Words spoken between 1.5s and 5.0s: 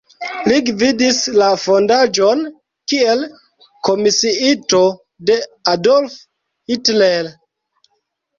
fondaĵon kiel komisiito